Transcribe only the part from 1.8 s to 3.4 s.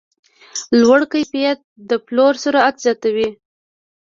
د پلور سرعت زیاتوي.